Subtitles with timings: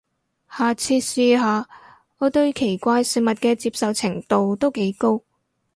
[0.49, 1.69] 下次試下，
[2.17, 5.21] 我對奇怪食物嘅接受程度都幾高